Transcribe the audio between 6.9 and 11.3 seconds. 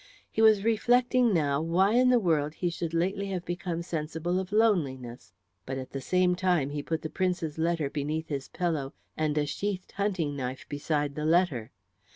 the Prince's letter beneath his pillow and a sheathed hunting knife beside the